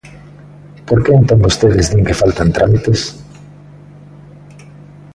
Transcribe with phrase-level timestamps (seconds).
[0.87, 3.01] ¿Por que entón vostedes din que faltan trámites?